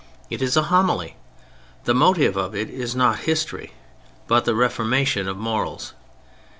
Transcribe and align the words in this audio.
It 0.31 0.41
is 0.41 0.57
a 0.57 0.63
homily. 0.63 1.15
The 1.83 1.93
motive 1.93 2.35
of 2.35 2.55
it 2.55 2.71
is 2.71 2.95
not 2.95 3.19
history, 3.29 3.71
but 4.25 4.45
the 4.45 4.55
reformation 4.55 5.27
of 5.27 5.37
morals. 5.37 5.93